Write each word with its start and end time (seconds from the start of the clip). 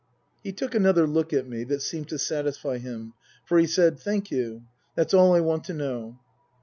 He 0.43 0.51
took 0.51 0.73
another 0.73 1.05
look 1.05 1.31
at 1.31 1.47
me 1.47 1.63
that 1.65 1.83
seemed 1.83 2.07
to 2.07 2.17
satisfy 2.17 2.79
him, 2.79 3.13
for 3.45 3.59
he 3.59 3.67
said:" 3.67 3.99
Thank 3.99 4.31
you. 4.31 4.63
That's 4.95 5.13
all 5.13 5.35
I 5.35 5.41
want 5.41 5.63
to 5.65 5.75
know." 5.75 6.17